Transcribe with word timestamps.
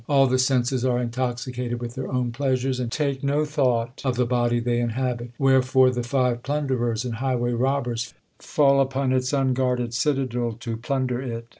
All 0.09 0.25
the 0.25 0.39
senses 0.39 0.83
are 0.83 0.99
intoxicated 0.99 1.79
with 1.79 1.93
their 1.93 2.11
own 2.11 2.31
pleasures, 2.31 2.79
And 2.79 2.91
take 2.91 3.23
no 3.23 3.45
thought 3.45 4.01
of 4.03 4.15
the 4.15 4.25
body 4.25 4.59
they 4.59 4.79
inhabit; 4.79 5.29
Wherefore 5.37 5.91
the 5.91 6.01
five 6.01 6.41
plunderers 6.41 7.05
and 7.05 7.17
highway 7.17 7.53
robbers 7.53 8.15
Fall 8.39 8.81
upon 8.81 9.13
its 9.13 9.31
unguarded 9.31 9.93
citadel 9.93 10.53
to 10.61 10.75
plunder 10.75 11.21
it. 11.21 11.47